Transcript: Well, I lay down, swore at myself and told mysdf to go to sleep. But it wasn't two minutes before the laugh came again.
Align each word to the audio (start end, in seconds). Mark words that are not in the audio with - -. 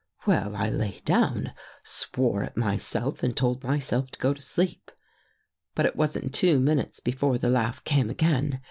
Well, 0.25 0.55
I 0.55 0.71
lay 0.71 0.97
down, 1.05 1.53
swore 1.83 2.41
at 2.41 2.57
myself 2.57 3.21
and 3.21 3.37
told 3.37 3.61
mysdf 3.61 4.09
to 4.09 4.17
go 4.19 4.33
to 4.33 4.41
sleep. 4.41 4.89
But 5.75 5.85
it 5.85 5.95
wasn't 5.95 6.33
two 6.33 6.59
minutes 6.59 6.99
before 6.99 7.37
the 7.37 7.51
laugh 7.51 7.83
came 7.83 8.09
again. 8.09 8.59